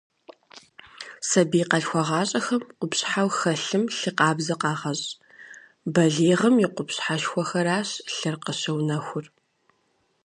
Сабий 1.29 1.65
къалъхуагъащӏэхэм 1.69 2.61
къупщхьэу 2.77 3.29
хэлъым 3.37 3.83
лъы 3.97 4.11
къабзэ 4.17 4.55
къагъэщӏ, 4.61 5.09
балигъым 5.93 6.55
и 6.65 6.67
къупщхьэшхуэхэращ 6.75 7.89
лъыр 8.15 8.35
къыщыунэхур. 8.43 9.25